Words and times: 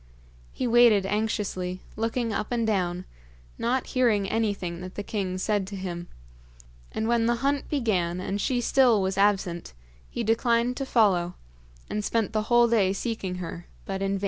He 0.51 0.65
waited 0.65 1.05
anxiously, 1.05 1.81
looking 1.95 2.33
up 2.33 2.47
and 2.51 2.65
down, 2.65 3.05
not 3.59 3.85
hearing 3.85 4.27
anything 4.27 4.81
that 4.81 4.95
the 4.95 5.03
king 5.03 5.37
said 5.37 5.67
to 5.67 5.75
him; 5.75 6.07
and 6.91 7.07
when 7.07 7.27
the 7.27 7.35
hunt 7.45 7.69
began 7.69 8.19
and 8.19 8.41
she 8.41 8.61
still 8.61 8.99
was 9.03 9.15
absent, 9.15 9.73
he 10.09 10.23
declined 10.23 10.75
to 10.77 10.87
follow, 10.87 11.35
and 11.87 12.03
spent 12.03 12.33
the 12.33 12.41
whole 12.49 12.67
day 12.67 12.93
seeking 12.93 13.35
her, 13.35 13.67
but 13.85 14.01
in 14.01 14.13
vain. 14.17 14.19